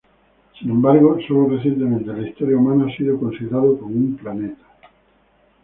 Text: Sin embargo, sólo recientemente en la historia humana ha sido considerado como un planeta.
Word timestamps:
Sin 0.57 0.71
embargo, 0.71 1.19
sólo 1.27 1.49
recientemente 1.49 2.09
en 2.09 2.23
la 2.23 2.27
historia 2.27 2.57
humana 2.57 2.91
ha 2.91 2.97
sido 2.97 3.19
considerado 3.19 3.77
como 3.77 3.93
un 3.93 4.17
planeta. 4.17 4.65